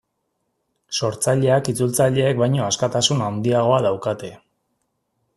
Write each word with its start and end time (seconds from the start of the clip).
Sortzaileak 0.99 1.67
itzultzaileek 1.73 2.39
baino 2.41 2.63
askatasun 2.67 3.21
handiagoa 3.27 3.77
daukate. 3.87 4.31